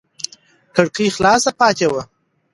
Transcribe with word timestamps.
کړکۍ 0.75 1.07
خلاصه 1.15 1.51
پاتې 1.59 1.85
وه. 1.91 2.03